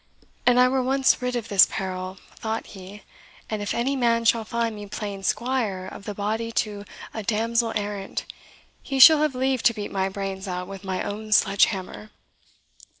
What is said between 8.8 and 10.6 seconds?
he shall have leave to beat my brains